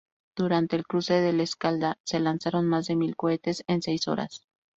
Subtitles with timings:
[0.35, 4.43] Durante el cruce del Escalda, se lanzaron más de mil cohetes en seis horas.